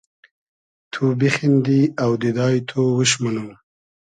تو 0.91 1.03
بیخیندی 1.19 1.81
اۆدیدای 2.03 2.57
تو 2.69 2.79
اوش 2.93 3.11
مونوم 3.21 3.49